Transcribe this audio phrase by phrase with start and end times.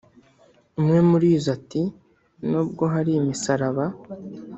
[0.79, 1.81] umwe muri zo ati
[2.49, 3.85] “Nubwo hari imisaraba